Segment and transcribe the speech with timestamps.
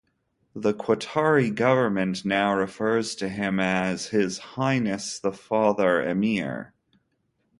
[0.55, 6.73] The Qatari government now refers to him as His Highness the Father Emir.